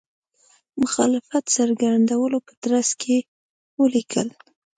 مخالفت 0.81 1.43
څرګندولو 1.57 2.37
په 2.45 2.53
ترڅ 2.63 2.89
کې 3.01 3.17
ولیکل. 3.79 4.27